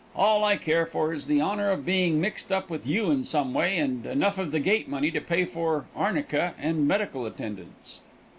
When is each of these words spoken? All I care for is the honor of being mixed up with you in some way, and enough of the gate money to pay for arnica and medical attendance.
All 0.15 0.43
I 0.43 0.55
care 0.57 0.87
for 0.87 1.13
is 1.13 1.27
the 1.27 1.41
honor 1.41 1.69
of 1.69 1.85
being 1.85 2.19
mixed 2.19 2.51
up 2.51 2.71
with 2.71 2.87
you 2.87 3.11
in 3.11 3.23
some 3.23 3.53
way, 3.53 3.77
and 3.77 4.03
enough 4.03 4.39
of 4.39 4.49
the 4.49 4.59
gate 4.59 4.87
money 4.89 5.11
to 5.11 5.21
pay 5.21 5.45
for 5.45 5.85
arnica 5.95 6.55
and 6.59 6.87
medical 6.87 7.23
attendance. 7.27 8.01